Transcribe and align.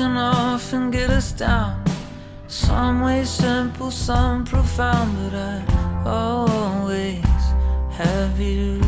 can 0.00 0.16
often 0.16 0.90
get 0.90 1.10
us 1.10 1.30
down. 1.30 1.84
Some 2.48 3.02
ways 3.02 3.28
simple, 3.28 3.90
some 3.90 4.46
profound, 4.46 5.14
but 5.18 5.34
I 5.34 5.62
always 6.06 7.22
have 7.90 8.40
you. 8.40 8.80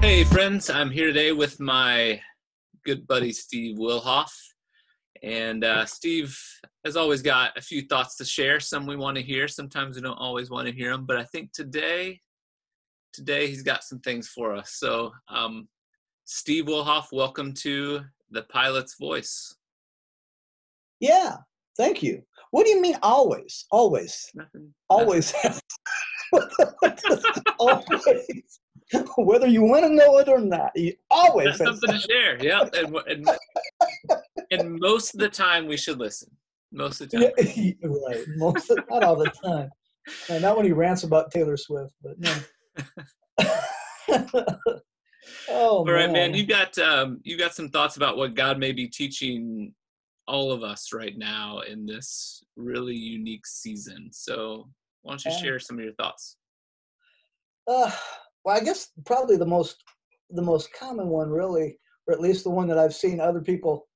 Hey, 0.00 0.24
friends, 0.24 0.68
I'm 0.68 0.90
here 0.90 1.06
today 1.06 1.30
with 1.30 1.60
my 1.60 2.20
good 2.84 3.06
buddy 3.06 3.30
Steve 3.30 3.78
Wilhoff. 3.78 4.32
And 5.22 5.62
uh, 5.62 5.86
Steve 5.86 6.36
has 6.84 6.96
always 6.96 7.22
got 7.22 7.56
a 7.56 7.62
few 7.62 7.82
thoughts 7.82 8.16
to 8.16 8.24
share. 8.24 8.58
Some 8.58 8.84
we 8.84 8.96
want 8.96 9.16
to 9.16 9.22
hear, 9.22 9.46
sometimes 9.46 9.94
we 9.94 10.02
don't 10.02 10.18
always 10.18 10.50
want 10.50 10.66
to 10.66 10.74
hear 10.74 10.90
them. 10.90 11.06
But 11.06 11.18
I 11.18 11.24
think 11.26 11.52
today, 11.52 12.20
today 13.12 13.46
he's 13.46 13.62
got 13.62 13.84
some 13.84 14.00
things 14.00 14.26
for 14.26 14.56
us. 14.56 14.72
So, 14.74 15.12
um, 15.28 15.68
Steve 16.24 16.64
Wilhoff, 16.64 17.12
welcome 17.12 17.52
to 17.62 18.00
the 18.34 18.42
Pilot's 18.42 18.96
Voice. 18.98 19.54
Yeah, 21.00 21.36
thank 21.76 22.02
you. 22.02 22.22
What 22.50 22.66
do 22.66 22.70
you 22.70 22.80
mean 22.80 22.96
always? 23.02 23.66
Always. 23.70 24.30
Nothing. 24.34 24.72
Always. 24.88 25.34
always. 27.58 28.60
Whether 29.16 29.46
you 29.46 29.62
want 29.62 29.84
to 29.84 29.88
know 29.88 30.18
it 30.18 30.28
or 30.28 30.40
not, 30.40 30.70
you 30.76 30.92
always 31.10 31.58
That's 31.58 31.80
something 31.80 31.90
to 31.90 31.98
share. 31.98 32.42
Yeah, 32.42 32.68
and, 32.74 32.96
and, 33.06 33.28
and 34.50 34.78
most 34.78 35.14
of 35.14 35.20
the 35.20 35.28
time 35.28 35.66
we 35.66 35.76
should 35.76 35.98
listen. 35.98 36.30
Most 36.70 37.00
of 37.00 37.10
the 37.10 37.18
time. 37.18 37.32
Yeah, 37.54 37.72
right. 38.08 38.24
Most 38.36 38.70
of, 38.70 38.78
not 38.90 39.02
all 39.02 39.16
the 39.16 39.30
time. 39.44 39.70
Not 40.40 40.56
when 40.56 40.66
he 40.66 40.72
rants 40.72 41.02
about 41.02 41.30
Taylor 41.30 41.56
Swift, 41.56 41.94
but 42.02 42.18
no. 42.20 42.34
oh, 45.48 45.78
All 45.78 45.84
right, 45.84 46.10
man. 46.10 46.34
You 46.34 46.46
got 46.46 46.78
um, 46.78 47.20
you 47.24 47.36
got 47.36 47.54
some 47.54 47.68
thoughts 47.68 47.96
about 47.96 48.16
what 48.16 48.34
God 48.34 48.58
may 48.58 48.72
be 48.72 48.88
teaching 48.88 49.74
all 50.26 50.52
of 50.52 50.62
us 50.62 50.92
right 50.92 51.16
now 51.16 51.60
in 51.60 51.84
this 51.86 52.42
really 52.56 52.96
unique 52.96 53.46
season. 53.46 54.08
So 54.12 54.68
why 55.02 55.12
don't 55.12 55.24
you 55.24 55.30
Yeah. 55.30 55.36
share 55.36 55.58
some 55.58 55.78
of 55.78 55.84
your 55.84 55.94
thoughts? 55.94 56.36
Uh, 57.66 57.90
well, 58.44 58.56
I 58.56 58.60
guess 58.60 58.90
probably 59.04 59.36
the 59.36 59.46
most 59.46 59.82
the 60.30 60.42
most 60.42 60.72
common 60.72 61.08
one, 61.08 61.30
really, 61.30 61.78
or 62.06 62.14
at 62.14 62.20
least 62.20 62.44
the 62.44 62.50
one 62.50 62.66
that 62.68 62.78
I've 62.78 62.94
seen 62.94 63.20
other 63.20 63.40
people 63.40 63.86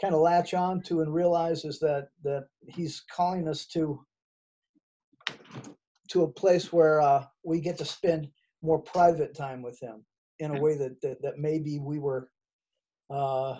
kind 0.00 0.14
of 0.14 0.20
latch 0.20 0.54
on 0.54 0.82
to 0.82 1.00
and 1.02 1.12
realize 1.12 1.64
is 1.64 1.78
that 1.80 2.08
that 2.22 2.46
he's 2.68 3.02
calling 3.14 3.48
us 3.48 3.66
to 3.66 4.04
to 6.10 6.22
a 6.22 6.28
place 6.32 6.72
where 6.72 7.00
uh, 7.00 7.24
we 7.44 7.60
get 7.60 7.78
to 7.78 7.84
spend 7.84 8.28
more 8.62 8.80
private 8.80 9.34
time 9.34 9.62
with 9.62 9.78
him 9.80 10.04
in 10.38 10.56
a 10.56 10.60
way 10.60 10.76
that 10.76 11.00
that, 11.02 11.22
that 11.22 11.38
maybe 11.38 11.78
we 11.78 11.98
were 11.98 12.28
uh, 13.10 13.56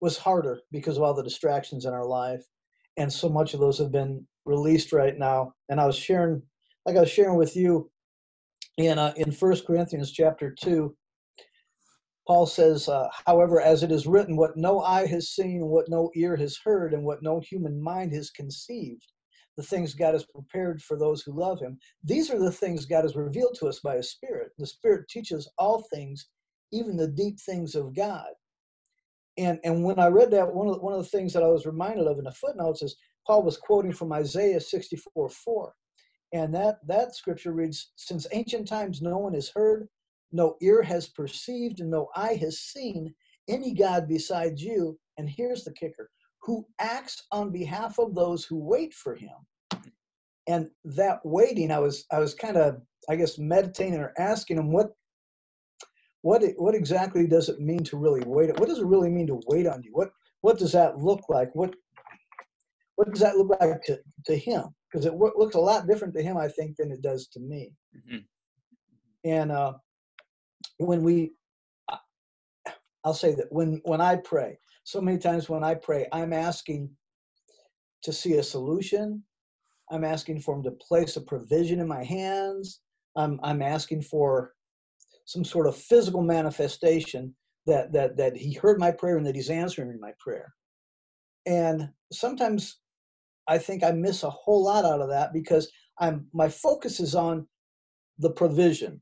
was 0.00 0.18
harder 0.18 0.60
because 0.70 0.96
of 0.96 1.02
all 1.02 1.14
the 1.14 1.22
distractions 1.22 1.84
in 1.86 1.94
our 1.94 2.06
life, 2.06 2.44
and 2.96 3.12
so 3.12 3.28
much 3.28 3.54
of 3.54 3.60
those 3.60 3.78
have 3.78 3.92
been 3.92 4.26
released 4.44 4.92
right 4.92 5.18
now. 5.18 5.52
And 5.68 5.80
I 5.80 5.86
was 5.86 5.96
sharing, 5.96 6.42
like 6.84 6.96
I 6.96 7.00
was 7.00 7.10
sharing 7.10 7.36
with 7.36 7.56
you, 7.56 7.90
in 8.76 8.98
uh, 8.98 9.14
in 9.16 9.32
First 9.32 9.66
Corinthians 9.66 10.12
chapter 10.12 10.54
two. 10.60 10.96
Paul 12.26 12.44
says, 12.44 12.88
uh, 12.88 13.08
however, 13.24 13.60
as 13.60 13.84
it 13.84 13.92
is 13.92 14.04
written, 14.04 14.36
what 14.36 14.56
no 14.56 14.80
eye 14.80 15.06
has 15.06 15.28
seen, 15.28 15.66
what 15.66 15.88
no 15.88 16.10
ear 16.16 16.34
has 16.34 16.58
heard, 16.64 16.92
and 16.92 17.04
what 17.04 17.22
no 17.22 17.38
human 17.38 17.80
mind 17.80 18.12
has 18.12 18.30
conceived, 18.30 19.12
the 19.56 19.62
things 19.62 19.94
God 19.94 20.12
has 20.12 20.24
prepared 20.24 20.82
for 20.82 20.98
those 20.98 21.22
who 21.22 21.32
love 21.32 21.60
Him. 21.60 21.78
These 22.04 22.30
are 22.30 22.38
the 22.38 22.52
things 22.52 22.86
God 22.86 23.02
has 23.02 23.16
revealed 23.16 23.56
to 23.60 23.68
us 23.68 23.80
by 23.80 23.96
His 23.96 24.10
Spirit. 24.10 24.52
The 24.58 24.66
Spirit 24.66 25.08
teaches 25.08 25.50
all 25.58 25.84
things, 25.92 26.28
even 26.72 26.96
the 26.96 27.08
deep 27.08 27.40
things 27.40 27.74
of 27.74 27.94
God. 27.94 28.28
And 29.38 29.58
and 29.64 29.84
when 29.84 29.98
I 29.98 30.06
read 30.06 30.30
that, 30.30 30.54
one 30.54 30.68
of 30.68 30.74
the, 30.74 30.80
one 30.80 30.94
of 30.94 31.02
the 31.02 31.08
things 31.08 31.32
that 31.34 31.42
I 31.42 31.48
was 31.48 31.66
reminded 31.66 32.06
of 32.06 32.18
in 32.18 32.24
the 32.24 32.32
footnotes 32.32 32.82
is 32.82 32.96
Paul 33.26 33.42
was 33.42 33.58
quoting 33.58 33.92
from 33.92 34.12
Isaiah 34.12 34.60
64 34.60 35.28
4. 35.28 35.74
And 36.32 36.54
that, 36.54 36.76
that 36.86 37.14
scripture 37.14 37.52
reads, 37.52 37.92
Since 37.96 38.26
ancient 38.32 38.68
times 38.68 39.00
no 39.00 39.18
one 39.18 39.34
has 39.34 39.48
heard, 39.48 39.88
no 40.32 40.56
ear 40.60 40.82
has 40.82 41.08
perceived, 41.08 41.80
and 41.80 41.90
no 41.90 42.08
eye 42.16 42.38
has 42.40 42.58
seen 42.60 43.14
any 43.48 43.72
God 43.72 44.08
besides 44.08 44.62
you. 44.62 44.98
And 45.18 45.28
here's 45.28 45.64
the 45.64 45.72
kicker 45.72 46.10
who 46.42 46.66
acts 46.78 47.24
on 47.32 47.50
behalf 47.50 47.98
of 47.98 48.14
those 48.14 48.44
who 48.44 48.56
wait 48.56 48.94
for 48.94 49.14
him. 49.14 49.34
And 50.48 50.70
that 50.84 51.20
waiting, 51.24 51.70
I 51.72 51.78
was 51.80 52.06
I 52.12 52.18
was 52.20 52.34
kind 52.34 52.56
of, 52.56 52.80
I 53.08 53.16
guess, 53.16 53.38
meditating 53.38 53.98
or 53.98 54.12
asking 54.18 54.58
him 54.58 54.72
what 54.72 54.90
what 56.22 56.42
what 56.56 56.74
exactly 56.74 57.26
does 57.26 57.48
it 57.48 57.60
mean 57.60 57.84
to 57.84 57.96
really 57.96 58.22
wait? 58.26 58.58
What 58.58 58.68
does 58.68 58.78
it 58.78 58.86
really 58.86 59.10
mean 59.10 59.26
to 59.28 59.40
wait 59.46 59.66
on 59.66 59.82
you? 59.82 59.90
What 59.92 60.10
what 60.42 60.58
does 60.58 60.72
that 60.72 60.98
look 60.98 61.28
like? 61.28 61.54
What 61.54 61.74
what 62.96 63.10
does 63.10 63.20
that 63.20 63.36
look 63.36 63.50
like 63.60 63.82
to, 63.84 63.98
to 64.26 64.36
him? 64.36 64.64
Because 64.90 65.06
it 65.06 65.14
wo- 65.14 65.32
looks 65.36 65.54
a 65.54 65.60
lot 65.60 65.86
different 65.86 66.14
to 66.14 66.22
him, 66.22 66.36
I 66.36 66.48
think, 66.48 66.76
than 66.76 66.90
it 66.90 67.02
does 67.02 67.28
to 67.28 67.40
me. 67.40 67.72
Mhm. 67.94 68.24
And 69.24 69.52
uh, 69.52 69.74
when 70.78 71.02
we, 71.02 71.32
I'll 73.04 73.14
say 73.14 73.34
that 73.34 73.48
when 73.50 73.80
when 73.84 74.00
I 74.00 74.16
pray, 74.16 74.58
so 74.84 75.00
many 75.00 75.18
times 75.18 75.48
when 75.48 75.64
I 75.64 75.74
pray, 75.74 76.06
I'm 76.12 76.32
asking 76.32 76.90
to 78.02 78.12
see 78.12 78.34
a 78.34 78.42
solution. 78.42 79.24
I'm 79.90 80.04
asking 80.04 80.40
for 80.40 80.56
him 80.56 80.62
to 80.64 80.70
place 80.72 81.16
a 81.16 81.20
provision 81.20 81.80
in 81.80 81.88
my 81.88 82.04
hands. 82.04 82.80
I'm 83.16 83.40
I'm 83.42 83.62
asking 83.62 84.02
for 84.02 84.52
some 85.24 85.44
sort 85.44 85.66
of 85.66 85.76
physical 85.76 86.22
manifestation 86.22 87.34
that 87.66 87.92
that 87.92 88.16
that 88.16 88.36
he 88.36 88.54
heard 88.54 88.78
my 88.78 88.90
prayer 88.90 89.16
and 89.16 89.26
that 89.26 89.34
he's 89.34 89.50
answering 89.50 89.98
my 90.00 90.12
prayer. 90.18 90.52
And 91.46 91.88
sometimes 92.12 92.80
I 93.48 93.58
think 93.58 93.84
I 93.84 93.92
miss 93.92 94.22
a 94.22 94.30
whole 94.30 94.64
lot 94.64 94.84
out 94.84 95.00
of 95.00 95.08
that 95.08 95.32
because 95.32 95.70
I'm 96.00 96.26
my 96.32 96.48
focus 96.48 97.00
is 97.00 97.14
on 97.14 97.46
the 98.18 98.30
provision 98.30 99.00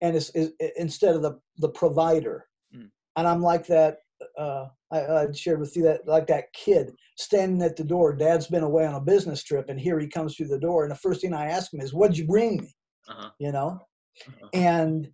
and 0.00 0.16
it's, 0.16 0.30
is 0.30 0.52
instead 0.76 1.14
of 1.14 1.22
the 1.22 1.38
the 1.58 1.68
provider. 1.70 2.46
Mm. 2.74 2.90
And 3.16 3.28
I'm 3.28 3.42
like 3.42 3.66
that. 3.66 3.98
Uh, 4.38 4.66
I, 4.90 5.00
I 5.00 5.32
shared 5.32 5.60
with 5.60 5.76
you 5.76 5.82
that 5.84 6.06
like 6.06 6.26
that 6.28 6.52
kid 6.52 6.92
standing 7.16 7.62
at 7.62 7.76
the 7.76 7.84
door. 7.84 8.14
Dad's 8.14 8.46
been 8.46 8.62
away 8.62 8.86
on 8.86 8.94
a 8.94 9.00
business 9.00 9.42
trip, 9.42 9.68
and 9.68 9.78
here 9.80 9.98
he 9.98 10.08
comes 10.08 10.36
through 10.36 10.48
the 10.48 10.58
door. 10.58 10.82
And 10.82 10.90
the 10.90 10.96
first 10.96 11.20
thing 11.20 11.34
I 11.34 11.46
ask 11.46 11.72
him 11.72 11.80
is, 11.80 11.94
"What'd 11.94 12.18
you 12.18 12.26
bring 12.26 12.58
me?" 12.58 12.74
Uh-huh. 13.08 13.30
You 13.38 13.52
know. 13.52 13.80
Uh-huh. 14.28 14.48
And 14.52 15.10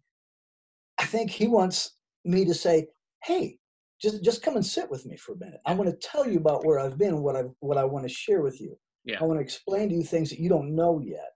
I 0.99 1.05
think 1.05 1.31
he 1.31 1.47
wants 1.47 1.97
me 2.25 2.45
to 2.45 2.55
say, 2.55 2.89
"Hey, 3.25 3.59
just 4.01 4.23
just 4.25 4.43
come 4.43 4.57
and 4.57 4.67
sit 4.67 4.91
with 4.91 5.07
me 5.07 5.17
for 5.17 5.33
a 5.33 5.39
minute. 5.39 5.61
I 5.67 5.75
want 5.75 5.91
to 5.91 6.09
tell 6.09 6.29
you 6.29 6.39
about 6.39 6.65
where 6.65 6.79
I've 6.79 6.99
been, 6.99 7.23
what 7.23 7.37
I 7.37 7.43
what 7.61 7.79
I 7.79 7.85
want 7.85 8.07
to 8.07 8.13
share 8.13 8.43
with 8.43 8.61
you. 8.61 8.79
Yeah. 9.05 9.19
I 9.21 9.25
want 9.25 9.39
to 9.39 9.45
explain 9.45 9.89
to 9.91 9.95
you 9.95 10.03
things 10.03 10.31
that 10.31 10.41
you 10.41 10.49
don't 10.49 10.75
know 10.75 11.01
yet." 11.05 11.31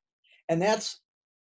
And 0.49 0.61
that's 0.61 1.02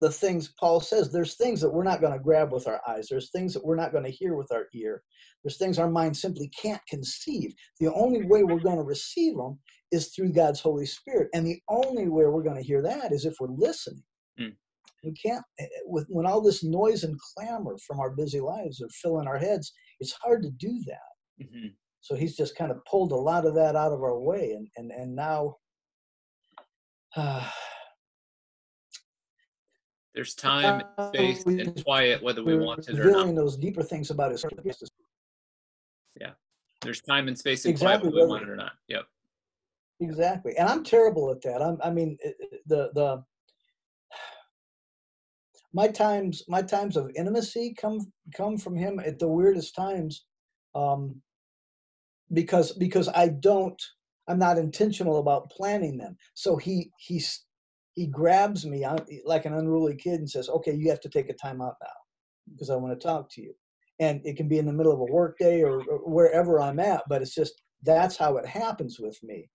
the 0.02 0.10
things 0.10 0.52
Paul 0.58 0.80
says. 0.80 1.12
There's 1.12 1.36
things 1.36 1.60
that 1.60 1.70
we're 1.70 1.84
not 1.84 2.00
going 2.00 2.12
to 2.12 2.18
grab 2.18 2.52
with 2.52 2.66
our 2.66 2.80
eyes. 2.88 3.06
There's 3.08 3.30
things 3.30 3.54
that 3.54 3.64
we're 3.64 3.76
not 3.76 3.92
going 3.92 4.02
to 4.02 4.10
hear 4.10 4.34
with 4.34 4.50
our 4.50 4.66
ear. 4.74 5.00
There's 5.42 5.58
things 5.58 5.78
our 5.78 5.88
mind 5.88 6.16
simply 6.16 6.50
can't 6.60 6.82
conceive. 6.88 7.54
The 7.78 7.92
only 7.94 8.26
way 8.26 8.42
we're 8.42 8.58
going 8.58 8.78
to 8.78 8.82
receive 8.82 9.36
them 9.36 9.60
is 9.92 10.08
through 10.08 10.32
God's 10.32 10.60
Holy 10.60 10.86
Spirit, 10.86 11.28
and 11.34 11.46
the 11.46 11.60
only 11.68 12.08
way 12.08 12.26
we're 12.26 12.42
going 12.42 12.56
to 12.56 12.66
hear 12.66 12.82
that 12.82 13.12
is 13.12 13.24
if 13.24 13.34
we're 13.38 13.46
listening. 13.48 14.02
Mm. 14.41 14.56
We 15.04 15.12
can't 15.12 15.44
eh, 15.60 15.64
eh, 15.64 15.68
with 15.86 16.06
when 16.08 16.26
all 16.26 16.41
this 16.41 16.64
noise 16.64 17.04
and 17.04 17.16
clamor 17.36 17.76
from 17.86 18.00
our 18.00 18.10
busy 18.10 18.41
lives 18.41 18.82
are 18.82 18.88
filling 18.88 19.28
our 19.28 19.38
heads. 19.38 19.72
It's 20.00 20.12
hard 20.20 20.42
to 20.42 20.50
do 20.50 20.80
that. 20.86 21.44
Mhm. 21.44 21.74
So 22.00 22.16
he's 22.16 22.36
just 22.36 22.56
kind 22.56 22.72
of 22.72 22.84
pulled 22.91 23.12
a 23.12 23.16
lot 23.16 23.46
of 23.46 23.54
that 23.54 23.76
out 23.76 23.92
of 23.92 24.03
our 24.03 24.18
way, 24.18 24.50
and 24.53 24.68
and 24.77 24.91
and 24.91 25.15
now. 25.15 25.59
Uh, 27.15 27.47
There's 30.14 30.34
time, 30.34 30.82
and 30.98 31.09
space, 31.09 31.44
and 31.47 31.84
quiet, 31.84 32.22
whether 32.22 32.44
we 32.44 32.56
want 32.56 32.86
it 32.86 32.98
or 32.98 33.10
not. 33.10 33.34
those 33.34 33.56
deeper 33.56 33.82
things 33.82 34.10
about 34.10 34.32
his 34.32 34.44
Yeah. 36.20 36.32
There's 36.82 37.00
time 37.00 37.28
and 37.28 37.38
space 37.38 37.64
and 37.64 37.70
Exactly, 37.72 38.10
quiet, 38.10 38.14
whether 38.14 38.26
we 38.26 38.30
want 38.30 38.42
it 38.42 38.50
or 38.50 38.56
not. 38.56 38.72
Yep. 38.88 39.06
exactly 40.00 40.53
and 40.59 40.68
i'm 40.68 40.82
terrible 40.82 41.30
at 41.30 41.41
that 41.42 41.62
i'm 41.62 41.78
i 41.84 41.91
mean 41.91 42.18
the 42.66 42.91
the 42.94 43.22
my 45.72 45.86
times 45.86 46.42
my 46.48 46.60
times 46.60 46.97
of 46.97 47.10
intimacy 47.15 47.74
come 47.78 48.00
come 48.34 48.58
from 48.58 48.76
him 48.76 48.98
at 48.98 49.18
the 49.18 49.28
weirdest 49.28 49.74
times 49.74 50.24
um 50.74 51.15
because 52.32 52.72
because 52.72 53.08
i 53.15 53.28
don't 53.28 53.80
i'm 54.28 54.38
not 54.38 54.58
intentional 54.58 55.18
about 55.20 55.48
planning 55.50 55.97
them 55.97 56.16
so 56.34 56.56
he 56.56 56.91
he's 56.98 57.44
he 57.94 58.06
grabs 58.06 58.65
me 58.65 58.86
like 59.24 59.44
an 59.44 59.54
unruly 59.54 59.94
kid 59.97 60.15
and 60.21 60.30
says 60.30 60.48
okay 60.48 60.72
you 60.72 60.89
have 60.89 61.00
to 61.00 61.09
take 61.09 61.28
a 61.28 61.34
time 61.34 61.60
out 61.60 61.74
now 61.83 61.89
because 62.53 62.71
i 62.71 62.77
want 62.77 62.98
to 62.98 63.06
talk 63.06 63.30
to 63.30 63.42
you. 63.42 63.54
And 64.00 64.21
it 64.24 64.36
can 64.36 64.48
be 64.48 64.59
in 64.59 64.66
the 64.66 64.72
middle 64.72 64.92
of 64.92 65.00
a 65.00 65.12
work 65.12 65.39
day 65.39 65.62
or, 65.62 65.83
or 65.83 65.98
wherever 66.10 66.60
i'm 66.60 66.80
at 66.80 67.03
but 67.09 67.22
it's 67.22 67.34
just 67.34 67.54
that's 67.83 68.16
how 68.16 68.36
it 68.36 68.47
happens 68.47 68.98
with 68.98 69.18
me 69.22 69.48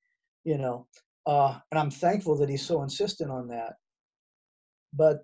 you 0.44 0.58
know? 0.58 0.88
Uh, 1.26 1.60
and 1.72 1.80
i'm 1.80 1.92
thankful 1.92 2.38
that 2.38 2.50
he's 2.50 2.66
so 2.66 2.84
insistent 2.84 3.30
on 3.30 3.50
that. 3.50 3.74
But 4.94 5.18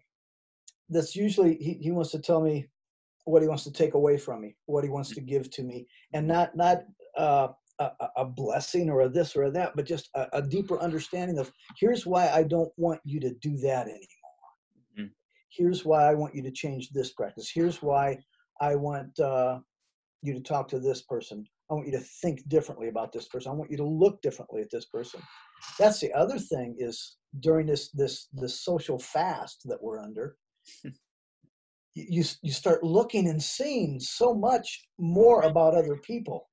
that's 0.90 1.16
usually 1.16 1.56
he, 1.56 1.74
he 1.82 1.92
wants 1.92 2.12
to 2.12 2.20
tell 2.20 2.42
me 2.42 2.68
what 3.24 3.42
he 3.42 3.48
wants 3.48 3.64
to 3.64 3.72
take 3.72 3.94
away 3.94 4.18
from 4.18 4.42
me, 4.42 4.58
what 4.66 4.84
he 4.84 4.90
wants 4.90 5.12
to 5.12 5.22
give 5.22 5.50
to 5.52 5.64
me, 5.64 5.88
and 6.14 6.28
not 6.28 6.56
not 6.58 6.80
uh, 7.18 7.48
a, 8.00 8.08
a 8.18 8.26
blessing 8.26 8.90
or 8.90 9.02
a 9.02 9.10
this 9.10 9.36
or 9.36 9.44
a 9.44 9.52
that, 9.52 9.74
but 9.76 9.86
just 9.86 10.10
a, 10.16 10.28
a, 10.34 10.42
deeper 10.42 10.80
understanding 10.80 11.38
of 11.38 11.52
here's 11.78 12.06
why 12.06 12.30
I 12.30 12.44
don't 12.44 12.72
want 12.78 13.00
you 13.04 13.20
to 13.22 13.34
do 13.42 13.58
that 13.58 13.88
anymore. 13.88 14.00
Mm-hmm. 14.98 15.06
Here's 15.50 15.86
why 15.86 16.10
I 16.10 16.14
want 16.14 16.36
you 16.36 16.44
to 16.44 16.52
change 16.52 16.90
this 16.90 17.14
practice. 17.14 17.52
Here's 17.54 17.82
why 17.82 18.20
I 18.62 18.76
want 18.76 19.20
uh, 19.20 19.60
you 20.22 20.34
to 20.34 20.42
talk 20.42 20.68
to 20.70 20.80
this 20.80 21.02
person. 21.02 21.46
I 21.70 21.76
want 21.76 21.88
you 21.88 21.94
to 21.94 22.06
think 22.22 22.48
differently 22.50 22.90
about 22.90 23.12
this 23.12 23.28
person. 23.28 23.52
I 23.52 23.56
want 23.56 23.72
you 23.72 23.78
to 23.78 23.88
look 23.88 24.22
differently 24.22 24.62
at 24.62 24.72
this 24.72 24.86
person. 24.86 25.22
That's 25.80 26.00
the 26.00 26.14
other 26.14 26.38
thing 26.38 26.76
is 26.78 27.18
during 27.40 27.68
this 27.68 27.90
this 27.92 28.28
this 28.34 28.64
social 28.64 29.00
fast 29.00 29.62
that 29.66 29.82
we're 29.82 30.00
under, 30.00 30.36
you 31.96 32.24
you 32.42 32.52
start 32.52 32.84
looking 32.84 33.30
and 33.30 33.42
seeing 33.42 34.00
so 34.00 34.34
much 34.34 34.88
more 35.00 35.44
about 35.44 35.76
other 35.76 35.98
people 35.98 36.50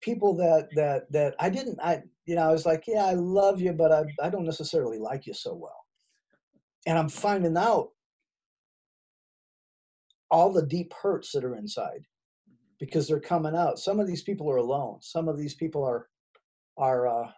people 0.00 0.34
that 0.36 0.68
that 0.74 1.10
that 1.10 1.34
i 1.40 1.48
didn't 1.48 1.78
i 1.82 2.02
you 2.26 2.34
know 2.34 2.42
i 2.42 2.52
was 2.52 2.66
like 2.66 2.84
yeah 2.86 3.04
i 3.04 3.12
love 3.14 3.60
you 3.60 3.72
but 3.72 3.92
i, 3.92 4.04
I 4.22 4.30
don't 4.30 4.44
necessarily 4.44 4.98
like 4.98 5.26
you 5.26 5.34
so 5.34 5.54
well. 5.54 5.84
And 6.86 6.98
i'm 6.98 7.08
finding 7.08 7.56
out 7.56 7.90
all 10.30 10.52
the 10.52 10.66
deep 10.66 10.92
hurts 10.92 11.32
that 11.32 11.44
are 11.44 11.56
inside 11.56 12.04
because 12.78 13.08
they're 13.08 13.20
coming 13.20 13.56
out. 13.56 13.78
Some 13.78 14.00
of 14.00 14.06
these 14.06 14.22
people 14.22 14.50
are 14.50 14.56
alone. 14.56 14.98
Some 15.00 15.28
of 15.28 15.38
these 15.38 15.54
people 15.54 15.84
are 15.84 16.08
are 16.76 17.08
uh, 17.08 17.30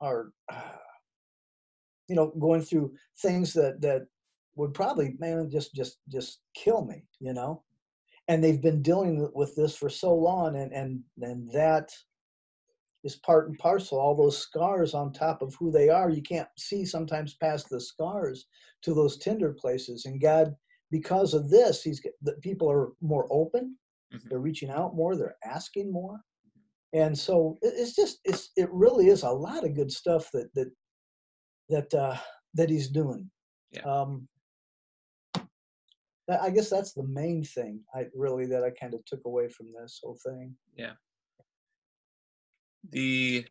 are 0.00 0.32
uh, 0.52 0.60
you 2.08 2.16
know 2.16 2.32
going 2.38 2.62
through 2.62 2.92
things 3.18 3.52
that 3.54 3.80
that 3.80 4.06
would 4.56 4.74
probably 4.74 5.16
man 5.18 5.48
just 5.50 5.74
just 5.74 5.98
just 6.12 6.40
kill 6.54 6.84
me 6.84 7.02
you 7.18 7.32
know 7.32 7.62
and 8.28 8.42
they've 8.42 8.62
been 8.62 8.82
dealing 8.82 9.28
with 9.34 9.54
this 9.54 9.76
for 9.76 9.88
so 9.88 10.14
long 10.14 10.56
and 10.56 10.72
and 10.72 11.00
and 11.20 11.50
that 11.52 11.90
is 13.04 13.16
part 13.16 13.48
and 13.48 13.58
parcel 13.58 13.98
all 13.98 14.14
those 14.16 14.38
scars 14.38 14.94
on 14.94 15.12
top 15.12 15.42
of 15.42 15.54
who 15.54 15.70
they 15.70 15.88
are 15.88 16.10
you 16.10 16.22
can't 16.22 16.48
see 16.58 16.84
sometimes 16.84 17.34
past 17.34 17.68
the 17.68 17.80
scars 17.80 18.46
to 18.82 18.94
those 18.94 19.18
tender 19.18 19.52
places 19.52 20.06
and 20.06 20.20
god 20.20 20.54
because 20.90 21.34
of 21.34 21.50
this 21.50 21.82
he's 21.82 22.00
the 22.22 22.32
people 22.42 22.70
are 22.70 22.92
more 23.00 23.26
open 23.30 23.76
mm-hmm. 24.12 24.28
they're 24.28 24.38
reaching 24.38 24.70
out 24.70 24.94
more 24.94 25.16
they're 25.16 25.36
asking 25.44 25.92
more 25.92 26.18
and 26.94 27.16
so 27.18 27.56
it's 27.60 27.94
just 27.94 28.20
it's 28.24 28.50
it 28.56 28.68
really 28.72 29.08
is 29.08 29.22
a 29.22 29.28
lot 29.28 29.64
of 29.64 29.74
good 29.74 29.92
stuff 29.92 30.30
that 30.32 30.48
that 30.54 30.70
that 31.68 31.94
uh 31.94 32.16
that 32.54 32.70
he's 32.70 32.88
doing 32.88 33.28
yeah. 33.72 33.82
um 33.82 34.26
I 36.28 36.50
guess 36.50 36.70
that's 36.70 36.92
the 36.92 37.06
main 37.06 37.44
thing 37.44 37.80
I 37.94 38.06
really 38.14 38.46
that 38.46 38.64
I 38.64 38.70
kind 38.70 38.94
of 38.94 39.04
took 39.04 39.24
away 39.26 39.48
from 39.48 39.66
this 39.78 40.00
whole 40.02 40.18
thing. 40.24 40.54
Yeah. 40.76 40.92
The 42.90 43.46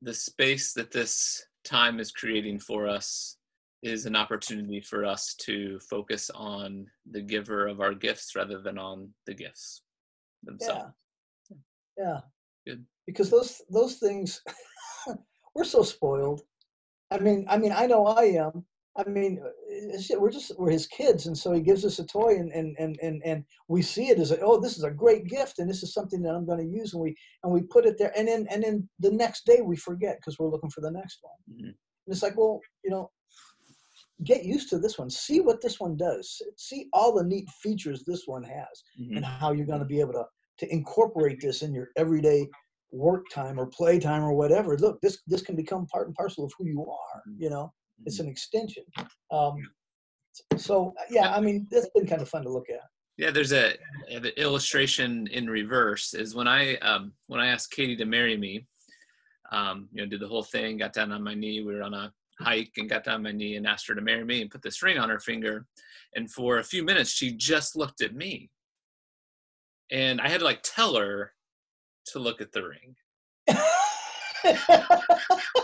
the 0.00 0.14
space 0.14 0.72
that 0.74 0.90
this 0.90 1.46
time 1.64 2.00
is 2.00 2.10
creating 2.10 2.58
for 2.58 2.88
us 2.88 3.36
is 3.82 4.06
an 4.06 4.16
opportunity 4.16 4.80
for 4.80 5.04
us 5.04 5.34
to 5.34 5.78
focus 5.90 6.30
on 6.34 6.86
the 7.10 7.20
giver 7.20 7.66
of 7.66 7.80
our 7.80 7.94
gifts 7.94 8.34
rather 8.34 8.60
than 8.60 8.78
on 8.78 9.10
the 9.26 9.34
gifts 9.34 9.82
themselves. 10.42 10.92
Yeah. 11.50 11.56
Yeah. 11.98 12.20
Good. 12.66 12.84
Because 13.06 13.30
those 13.30 13.60
those 13.70 13.96
things 13.96 14.40
we're 15.54 15.64
so 15.64 15.82
spoiled. 15.82 16.42
I 17.10 17.18
mean, 17.18 17.44
I 17.48 17.58
mean, 17.58 17.72
I 17.72 17.86
know 17.86 18.06
I 18.06 18.24
am. 18.24 18.64
I 18.96 19.08
mean, 19.08 19.40
uh, 19.42 20.18
we're 20.18 20.30
just 20.30 20.52
we're 20.58 20.70
his 20.70 20.86
kids, 20.86 21.26
and 21.26 21.36
so 21.36 21.52
he 21.52 21.62
gives 21.62 21.84
us 21.84 21.98
a 21.98 22.06
toy, 22.06 22.36
and 22.36 22.52
and 22.52 22.76
and 22.78 22.98
and, 23.02 23.22
and 23.24 23.44
we 23.68 23.80
see 23.80 24.08
it 24.08 24.18
as 24.18 24.32
a, 24.32 24.40
oh, 24.40 24.60
this 24.60 24.76
is 24.76 24.84
a 24.84 24.90
great 24.90 25.26
gift, 25.26 25.58
and 25.58 25.68
this 25.68 25.82
is 25.82 25.94
something 25.94 26.20
that 26.22 26.34
I'm 26.34 26.44
going 26.44 26.58
to 26.58 26.76
use, 26.76 26.92
and 26.92 27.02
we 27.02 27.16
and 27.42 27.52
we 27.52 27.62
put 27.62 27.86
it 27.86 27.96
there, 27.98 28.12
and 28.16 28.28
then 28.28 28.46
and 28.50 28.62
then 28.62 28.88
the 29.00 29.10
next 29.10 29.46
day 29.46 29.60
we 29.62 29.76
forget 29.76 30.18
because 30.18 30.38
we're 30.38 30.50
looking 30.50 30.70
for 30.70 30.82
the 30.82 30.90
next 30.90 31.20
one. 31.22 31.56
Mm-hmm. 31.56 31.68
And 31.68 31.74
it's 32.08 32.22
like, 32.22 32.36
well, 32.36 32.60
you 32.84 32.90
know, 32.90 33.10
get 34.24 34.44
used 34.44 34.68
to 34.70 34.78
this 34.78 34.98
one, 34.98 35.08
see 35.08 35.40
what 35.40 35.62
this 35.62 35.80
one 35.80 35.96
does, 35.96 36.42
see 36.58 36.88
all 36.92 37.14
the 37.14 37.24
neat 37.24 37.48
features 37.62 38.04
this 38.06 38.24
one 38.26 38.42
has, 38.42 38.82
mm-hmm. 39.00 39.16
and 39.16 39.24
how 39.24 39.52
you're 39.52 39.66
going 39.66 39.78
to 39.78 39.86
be 39.86 40.00
able 40.00 40.14
to 40.14 40.24
to 40.58 40.70
incorporate 40.70 41.40
this 41.40 41.62
in 41.62 41.72
your 41.72 41.88
everyday 41.96 42.46
work 42.92 43.24
time 43.32 43.58
or 43.58 43.66
play 43.66 43.98
time 43.98 44.22
or 44.22 44.34
whatever. 44.34 44.76
Look, 44.76 45.00
this 45.00 45.22
this 45.26 45.40
can 45.40 45.56
become 45.56 45.86
part 45.86 46.08
and 46.08 46.14
parcel 46.14 46.44
of 46.44 46.52
who 46.58 46.66
you 46.66 46.82
are, 46.82 47.22
you 47.38 47.48
know 47.48 47.72
it's 48.04 48.18
an 48.18 48.28
extension. 48.28 48.84
Um, 49.30 49.56
so 50.56 50.94
yeah, 51.10 51.34
I 51.34 51.40
mean, 51.40 51.66
that's 51.70 51.88
been 51.94 52.06
kind 52.06 52.22
of 52.22 52.28
fun 52.28 52.42
to 52.44 52.50
look 52.50 52.70
at. 52.70 52.80
Yeah, 53.18 53.30
there's 53.30 53.52
a 53.52 53.74
an 54.10 54.26
illustration 54.36 55.26
in 55.28 55.48
reverse. 55.48 56.14
Is 56.14 56.34
when 56.34 56.48
I 56.48 56.76
um, 56.76 57.12
when 57.26 57.40
I 57.40 57.48
asked 57.48 57.70
Katie 57.70 57.96
to 57.96 58.04
marry 58.04 58.36
me, 58.36 58.66
um, 59.52 59.88
you 59.92 60.02
know, 60.02 60.08
did 60.08 60.20
the 60.20 60.28
whole 60.28 60.42
thing, 60.42 60.78
got 60.78 60.92
down 60.92 61.12
on 61.12 61.22
my 61.22 61.34
knee. 61.34 61.62
We 61.62 61.74
were 61.74 61.82
on 61.82 61.94
a 61.94 62.12
hike 62.40 62.72
and 62.78 62.88
got 62.88 63.04
down 63.04 63.16
on 63.16 63.22
my 63.22 63.32
knee 63.32 63.56
and 63.56 63.66
asked 63.66 63.86
her 63.88 63.94
to 63.94 64.00
marry 64.00 64.24
me 64.24 64.40
and 64.40 64.50
put 64.50 64.62
this 64.62 64.82
ring 64.82 64.98
on 64.98 65.10
her 65.10 65.20
finger. 65.20 65.66
And 66.16 66.30
for 66.30 66.58
a 66.58 66.64
few 66.64 66.82
minutes, 66.82 67.10
she 67.10 67.32
just 67.32 67.76
looked 67.76 68.00
at 68.00 68.14
me, 68.14 68.50
and 69.90 70.20
I 70.20 70.28
had 70.28 70.40
to 70.40 70.46
like 70.46 70.60
tell 70.62 70.96
her 70.96 71.32
to 72.06 72.18
look 72.18 72.40
at 72.40 72.52
the 72.52 72.62
ring. 72.62 72.96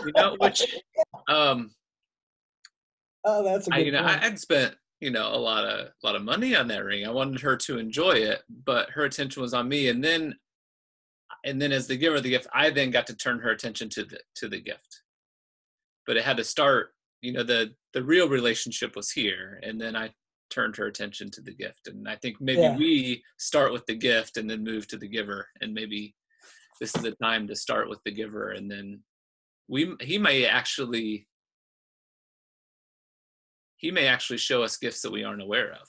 you 0.05 0.11
know, 0.15 0.35
which 0.39 0.75
um, 1.27 1.71
Oh, 3.25 3.43
that's 3.43 3.67
a 3.67 3.71
good 3.71 3.79
I, 3.79 3.83
you 3.83 3.91
know, 3.91 4.03
point. 4.03 4.23
I, 4.23 4.29
would 4.29 4.39
spent 4.39 4.75
you 4.99 5.11
know 5.11 5.33
a 5.33 5.37
lot 5.37 5.65
of 5.65 5.87
a 5.87 6.05
lot 6.05 6.15
of 6.15 6.23
money 6.23 6.55
on 6.55 6.67
that 6.67 6.83
ring. 6.83 7.05
I 7.05 7.11
wanted 7.11 7.41
her 7.41 7.57
to 7.57 7.77
enjoy 7.77 8.13
it, 8.13 8.41
but 8.65 8.89
her 8.91 9.05
attention 9.05 9.41
was 9.41 9.53
on 9.53 9.67
me. 9.67 9.89
And 9.89 10.03
then, 10.03 10.35
and 11.45 11.61
then 11.61 11.71
as 11.71 11.87
the 11.87 11.97
giver 11.97 12.17
of 12.17 12.23
the 12.23 12.31
gift, 12.31 12.47
I 12.53 12.69
then 12.69 12.91
got 12.91 13.07
to 13.07 13.15
turn 13.15 13.39
her 13.39 13.51
attention 13.51 13.89
to 13.89 14.03
the 14.03 14.19
to 14.35 14.47
the 14.47 14.61
gift. 14.61 15.01
But 16.05 16.17
it 16.17 16.25
had 16.25 16.37
to 16.37 16.43
start. 16.43 16.93
You 17.21 17.33
know, 17.33 17.43
the 17.43 17.73
the 17.93 18.03
real 18.03 18.29
relationship 18.29 18.95
was 18.95 19.11
here, 19.11 19.59
and 19.63 19.79
then 19.79 19.95
I 19.95 20.13
turned 20.49 20.75
her 20.77 20.87
attention 20.87 21.29
to 21.31 21.41
the 21.41 21.53
gift. 21.53 21.87
And 21.87 22.07
I 22.07 22.15
think 22.15 22.37
maybe 22.39 22.61
yeah. 22.61 22.75
we 22.75 23.23
start 23.37 23.71
with 23.71 23.85
the 23.85 23.95
gift 23.95 24.37
and 24.37 24.49
then 24.49 24.63
move 24.63 24.87
to 24.87 24.97
the 24.97 25.07
giver, 25.07 25.47
and 25.61 25.73
maybe 25.73 26.15
this 26.79 26.95
is 26.95 27.01
the 27.01 27.11
time 27.21 27.47
to 27.47 27.55
start 27.55 27.89
with 27.89 27.99
the 28.05 28.11
giver, 28.11 28.51
and 28.51 28.69
then 28.69 29.01
we 29.67 29.95
he 30.01 30.17
may 30.17 30.45
actually 30.45 31.27
he 33.79 33.91
may 33.91 34.07
actually 34.07 34.37
show 34.37 34.61
us 34.61 34.77
gifts 34.77 35.01
that 35.01 35.11
we 35.11 35.23
aren't 35.23 35.41
aware 35.41 35.71
of. 35.71 35.87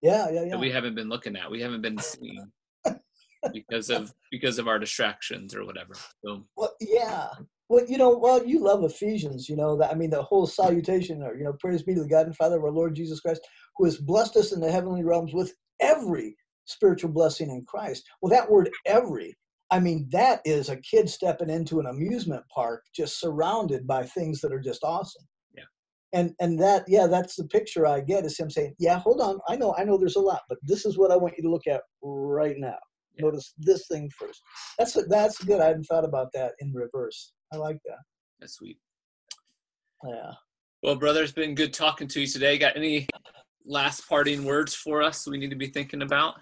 Yeah, 0.00 0.30
yeah, 0.30 0.44
yeah. 0.44 0.50
That 0.52 0.60
we 0.60 0.70
haven't 0.70 0.94
been 0.94 1.08
looking 1.08 1.36
at. 1.36 1.50
We 1.50 1.60
haven't 1.60 1.82
been 1.82 1.98
seeing 1.98 2.50
because 3.52 3.90
of 3.90 4.14
because 4.30 4.58
of 4.58 4.68
our 4.68 4.78
distractions 4.78 5.54
or 5.54 5.66
whatever. 5.66 5.94
So 6.24 6.46
well, 6.56 6.74
yeah. 6.80 7.28
Well, 7.68 7.84
you 7.86 7.98
know, 7.98 8.16
well, 8.16 8.44
you 8.44 8.60
love 8.60 8.82
Ephesians, 8.82 9.48
you 9.48 9.56
know, 9.56 9.76
that 9.76 9.90
I 9.90 9.94
mean 9.94 10.10
the 10.10 10.22
whole 10.22 10.46
salutation 10.46 11.22
or 11.22 11.36
you 11.36 11.44
know, 11.44 11.52
praise 11.54 11.82
be 11.82 11.94
to 11.94 12.02
the 12.02 12.08
God 12.08 12.26
and 12.26 12.36
Father 12.36 12.56
of 12.56 12.64
our 12.64 12.70
Lord 12.70 12.94
Jesus 12.94 13.20
Christ, 13.20 13.46
who 13.76 13.84
has 13.84 13.98
blessed 13.98 14.36
us 14.36 14.52
in 14.52 14.60
the 14.60 14.70
heavenly 14.70 15.04
realms 15.04 15.34
with 15.34 15.52
every 15.80 16.36
spiritual 16.64 17.10
blessing 17.10 17.50
in 17.50 17.64
Christ. 17.64 18.08
Well, 18.22 18.30
that 18.30 18.48
word 18.48 18.70
every, 18.86 19.36
I 19.70 19.80
mean, 19.80 20.08
that 20.12 20.40
is 20.44 20.68
a 20.68 20.76
kid 20.76 21.10
stepping 21.10 21.50
into 21.50 21.80
an 21.80 21.86
amusement 21.86 22.44
park 22.54 22.84
just 22.94 23.18
surrounded 23.18 23.86
by 23.86 24.04
things 24.04 24.40
that 24.40 24.52
are 24.52 24.60
just 24.60 24.84
awesome 24.84 25.24
and 26.12 26.34
and 26.40 26.58
that 26.58 26.84
yeah 26.88 27.06
that's 27.06 27.36
the 27.36 27.44
picture 27.44 27.86
i 27.86 28.00
get 28.00 28.24
is 28.24 28.38
him 28.38 28.50
saying 28.50 28.74
yeah 28.78 28.98
hold 28.98 29.20
on 29.20 29.38
i 29.48 29.56
know 29.56 29.74
i 29.78 29.84
know 29.84 29.96
there's 29.96 30.16
a 30.16 30.20
lot 30.20 30.40
but 30.48 30.58
this 30.62 30.84
is 30.84 30.98
what 30.98 31.10
i 31.10 31.16
want 31.16 31.34
you 31.36 31.42
to 31.42 31.50
look 31.50 31.66
at 31.66 31.82
right 32.02 32.56
now. 32.58 32.78
Yeah. 33.16 33.26
notice 33.26 33.54
this 33.58 33.86
thing 33.88 34.10
first. 34.18 34.40
That's 34.78 34.96
that's 35.08 35.42
good 35.44 35.60
i 35.60 35.66
hadn't 35.66 35.84
thought 35.84 36.04
about 36.04 36.28
that 36.34 36.52
in 36.60 36.72
reverse. 36.72 37.32
I 37.52 37.56
like 37.56 37.78
that. 37.84 37.98
That's 38.38 38.54
sweet. 38.54 38.78
Yeah. 40.06 40.32
Well 40.82 40.96
brother 40.96 41.22
it's 41.22 41.32
been 41.32 41.54
good 41.54 41.72
talking 41.72 42.08
to 42.08 42.20
you 42.20 42.26
today. 42.26 42.58
Got 42.58 42.76
any 42.76 43.06
last 43.64 44.08
parting 44.08 44.44
words 44.44 44.74
for 44.74 45.02
us 45.02 45.26
we 45.26 45.38
need 45.38 45.50
to 45.50 45.56
be 45.56 45.68
thinking 45.68 46.02
about? 46.02 46.34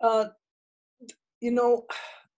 Uh 0.00 0.26
you 1.40 1.50
know 1.50 1.84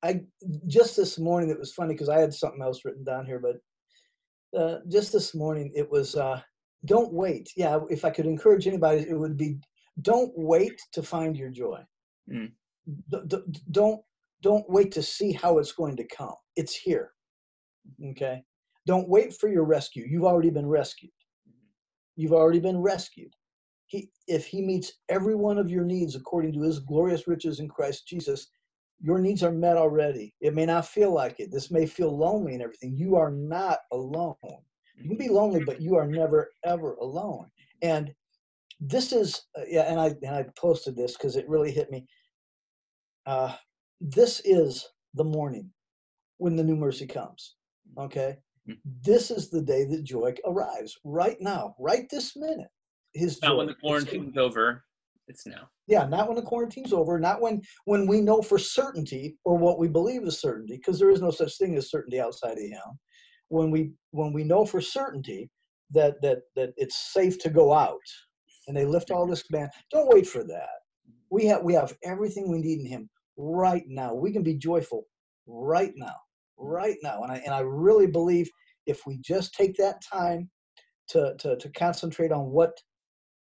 I 0.03 0.23
just 0.67 0.97
this 0.97 1.19
morning 1.19 1.51
it 1.51 1.59
was 1.59 1.73
funny 1.73 1.95
because 1.95 2.09
I 2.09 2.19
had 2.19 2.33
something 2.33 2.63
else 2.63 2.85
written 2.85 3.05
down 3.05 3.27
here, 3.27 3.39
but 3.39 4.59
uh, 4.59 4.79
just 4.89 5.13
this 5.13 5.35
morning 5.35 5.71
it 5.75 5.91
was 5.91 6.17
uh, 6.17 6.41
don't 6.85 7.13
wait. 7.13 7.51
Yeah, 7.57 7.81
if 7.91 8.05
I 8.05 8.11
could 8.11 8.27
encourage 8.27 8.67
anybody, 8.67 9.07
it 9.09 9.19
would 9.19 9.37
be 9.37 9.59
don't 10.03 10.33
wait 10.35 10.81
to 10.93 11.03
find 11.03 11.37
your 11.37 11.51
joy. 11.51 11.81
Mm. 12.31 12.53
D- 13.11 13.19
d- 13.27 13.61
don't 13.71 14.01
don't 14.43 14.69
wait 14.71 14.91
to 14.93 15.03
see 15.03 15.33
how 15.33 15.59
it's 15.59 15.73
going 15.73 15.97
to 15.97 16.05
come. 16.05 16.35
It's 16.57 16.75
here. 16.75 17.13
Okay. 18.11 18.43
Don't 18.87 19.09
wait 19.09 19.35
for 19.35 19.49
your 19.49 19.65
rescue. 19.65 20.07
You've 20.09 20.25
already 20.25 20.51
been 20.51 20.67
rescued. 20.67 21.13
You've 22.17 22.33
already 22.33 22.61
been 22.61 22.79
rescued. 22.79 23.35
He, 23.87 24.09
if 24.27 24.47
he 24.47 24.63
meets 24.63 24.93
every 25.09 25.35
one 25.35 25.59
of 25.59 25.71
your 25.71 25.85
needs 25.85 26.15
according 26.15 26.53
to 26.55 26.63
his 26.63 26.79
glorious 26.79 27.27
riches 27.27 27.61
in 27.61 27.69
Christ 27.69 28.07
Jesus, 28.07 28.49
your 29.03 29.19
needs 29.19 29.43
are 29.43 29.51
met 29.53 29.77
already. 29.77 30.35
It 30.41 30.55
may 30.55 30.67
not 30.67 30.87
feel 30.87 31.13
like 31.13 31.41
it. 31.41 31.51
This 31.51 31.71
may 31.71 31.87
feel 31.87 32.17
lonely 32.17 32.55
and 32.55 32.63
everything. 32.63 32.97
You 32.97 33.17
are 33.17 33.31
not 33.31 33.79
alone. 33.93 34.35
You 34.97 35.09
can 35.09 35.17
be 35.19 35.29
lonely, 35.29 35.65
but 35.65 35.81
you 35.81 35.97
are 35.97 36.07
never, 36.07 36.51
ever 36.65 36.95
alone. 36.95 37.51
And 37.83 38.13
this 38.81 39.13
is 39.13 39.43
uh, 39.59 39.63
yeah, 39.69 39.91
and 39.91 39.99
I 40.01 40.07
and 40.23 40.35
I 40.37 40.45
posted 40.57 40.97
this 40.97 41.17
because 41.17 41.37
it 41.37 41.49
really 41.49 41.71
hit 41.71 41.91
me. 41.91 42.07
Uh, 43.27 43.55
this 44.01 44.41
is 44.45 44.89
the 45.15 45.25
morning 45.25 45.71
when 46.39 46.57
the 46.57 46.65
new 46.65 46.77
mercy 46.77 47.07
comes. 47.07 47.57
Okay, 47.99 48.39
Mhm. 48.69 48.79
this 49.03 49.31
is 49.31 49.51
the 49.51 49.63
day 49.63 49.85
that 49.85 50.03
joy 50.05 50.35
arrives. 50.47 50.99
Right 51.05 51.41
now, 51.41 51.75
right 51.79 52.09
this 52.11 52.37
minute. 52.37 52.69
His 53.13 53.41
Not 53.43 53.57
when 53.57 53.67
the 53.67 53.73
is- 53.75 53.81
quarantine's 53.81 54.37
over. 54.39 54.85
It's 55.31 55.47
now. 55.47 55.69
yeah, 55.87 56.07
not 56.07 56.27
when 56.27 56.35
the 56.35 56.43
quarantine's 56.43 56.93
over, 56.93 57.19
not 57.19 57.41
when 57.41 57.63
when 57.85 58.09
we 58.09 58.21
know 58.21 58.43
for 58.43 58.59
certainty 58.59 59.37
or 59.45 59.57
what 59.57 59.79
we 59.79 59.87
believe 59.87 60.25
is 60.25 60.41
certainty, 60.41 60.75
because 60.77 60.99
there 60.99 61.11
is 61.11 61.23
no 61.23 61.31
such 61.31 61.57
thing 61.57 61.77
as 61.77 61.89
certainty 61.89 62.21
outside 62.21 62.59
of 62.59 62.65
Him. 62.65 62.99
When 63.49 63.71
we 63.71 63.93
when 64.11 64.33
we 64.33 64.43
know 64.43 64.67
for 64.67 64.81
certainty 64.81 65.49
that 65.93 66.21
that 66.23 66.41
that 66.57 66.73
it's 66.77 67.13
safe 67.13 67.39
to 67.41 67.49
go 67.49 67.73
out, 67.73 68.01
and 68.67 68.77
they 68.77 68.85
lift 68.85 69.13
all 69.13 69.25
this 69.25 69.45
man. 69.53 69.71
Don't 69.93 70.13
wait 70.13 70.27
for 70.27 70.43
that. 70.43 70.81
We 71.31 71.47
have 71.47 71.63
we 71.63 71.75
have 71.75 71.97
everything 72.05 72.51
we 72.51 72.59
need 72.59 72.81
in 72.81 72.87
Him 72.87 73.09
right 73.37 73.85
now. 73.87 74.13
We 74.13 74.33
can 74.33 74.43
be 74.43 74.57
joyful 74.57 75.05
right 75.47 75.93
now, 75.95 76.17
right 76.59 76.97
now, 77.05 77.23
and 77.23 77.31
I 77.31 77.37
and 77.37 77.55
I 77.55 77.61
really 77.61 78.09
believe 78.09 78.51
if 78.87 79.07
we 79.07 79.19
just 79.19 79.55
take 79.55 79.77
that 79.77 80.03
time 80.03 80.51
to 81.11 81.35
to 81.39 81.57
to 81.57 81.71
concentrate 81.71 82.33
on 82.33 82.51
what 82.51 82.73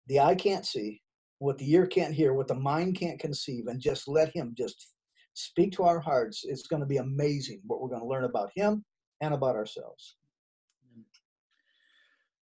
the 0.07 0.21
eye 0.21 0.35
can't 0.35 0.65
see 0.65 1.03
what 1.39 1.59
the 1.59 1.71
ear 1.71 1.87
can't 1.87 2.15
hear, 2.15 2.33
what 2.33 2.49
the 2.49 2.55
mind 2.55 2.99
can't 2.99 3.19
conceive, 3.19 3.67
and 3.67 3.81
just 3.81 4.09
let 4.09 4.35
Him 4.35 4.55
just 4.57 4.93
speak 5.35 5.73
to 5.73 5.85
our 5.85 6.01
hearts. 6.01 6.45
It's 6.45 6.67
going 6.67 6.81
to 6.81 6.87
be 6.87 6.99
amazing 6.99 7.61
what 7.67 7.81
we're 7.81 7.89
going 7.89 8.03
to 8.03 8.09
learn 8.09 8.25
about 8.25 8.51
Him 8.55 8.85
and 9.21 9.35
about 9.35 9.57
ourselves. 9.57 10.17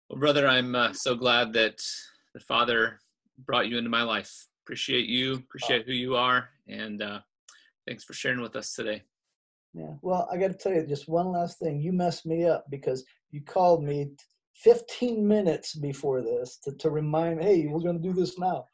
Well, 0.09 0.19
brother, 0.19 0.49
I'm 0.49 0.75
uh, 0.75 0.93
so 0.93 1.15
glad 1.15 1.53
that 1.53 1.81
the 2.35 2.41
Father 2.41 2.99
brought 3.47 3.69
you 3.69 3.79
into 3.79 3.91
my 3.91 4.03
life. 4.03 4.49
Appreciate 4.65 5.07
you. 5.07 5.35
Appreciate 5.35 5.87
who 5.87 5.93
you 5.93 6.17
are, 6.17 6.49
and 6.69 7.01
uh, 7.01 7.21
thanks 7.87 8.05
for 8.05 8.13
sharing 8.13 8.41
with 8.41 8.57
us 8.57 8.75
today. 8.75 9.03
Yeah. 9.73 9.95
Well, 10.03 10.29
I 10.33 10.37
got 10.37 10.49
to 10.49 10.55
tell 10.55 10.73
you 10.73 10.85
just 10.87 11.09
one 11.09 11.31
last 11.31 11.59
thing. 11.59 11.81
You 11.81 11.93
messed 11.93 12.27
me 12.27 12.45
up 12.45 12.65
because 12.71 13.05
you 13.31 13.41
called 13.43 13.85
me 13.85 14.11
15 14.55 15.27
minutes 15.27 15.75
before 15.75 16.23
this 16.23 16.59
to, 16.65 16.73
to 16.73 16.91
remind 16.91 17.39
me, 17.39 17.45
hey, 17.45 17.67
we're 17.67 17.81
going 17.81 18.01
to 18.01 18.09
do 18.09 18.13
this 18.13 18.39
now. 18.39 18.65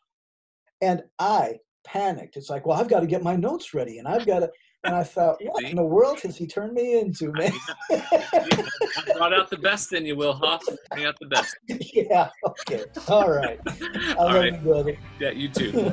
And 0.80 1.02
I 1.18 1.58
panicked. 1.84 2.36
It's 2.36 2.50
like, 2.50 2.66
well, 2.66 2.78
I've 2.78 2.88
got 2.88 3.00
to 3.00 3.06
get 3.06 3.22
my 3.22 3.36
notes 3.36 3.72
ready, 3.74 3.98
and 3.98 4.08
I've 4.08 4.26
got 4.26 4.40
to. 4.40 4.50
And 4.84 4.94
I 4.94 5.02
thought, 5.14 5.38
what 5.42 5.64
in 5.64 5.76
the 5.76 5.84
world 5.84 6.20
has 6.20 6.36
he 6.36 6.46
turned 6.46 6.74
me 6.74 7.00
into, 7.00 7.32
man? 7.32 7.52
I 7.90 9.12
brought 9.16 9.32
out 9.32 9.50
the 9.50 9.58
best 9.58 9.92
in 9.92 10.06
you, 10.06 10.16
Wilhoff. 10.16 10.60
Bring 10.90 11.06
out 11.06 11.16
the 11.20 11.26
best. 11.26 11.56
yeah. 11.68 12.30
Okay. 12.44 12.84
All 13.08 13.30
right. 13.30 13.58
I 13.66 14.14
All 14.18 14.26
love 14.26 14.34
right. 14.34 14.52
you, 14.52 14.58
brother. 14.60 14.98
Yeah, 15.18 15.30
you 15.30 15.48
too. 15.48 15.92